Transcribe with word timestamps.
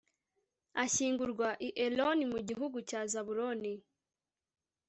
ashyingurwa 0.83 1.47
i 1.67 1.69
eloni 1.85 2.25
mu 2.31 2.39
gihugu 2.49 2.77
cya 2.89 3.01
zabuloni 3.11 3.73